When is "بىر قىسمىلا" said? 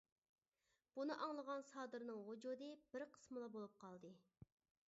2.97-3.55